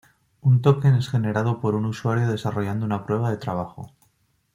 [0.41, 3.93] Un token es generado por un usuario desarrollando una prueba de trabajo.